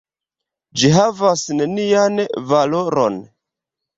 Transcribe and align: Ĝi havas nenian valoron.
Ĝi 0.83 0.89
havas 0.95 1.43
nenian 1.59 2.17
valoron. 2.53 3.23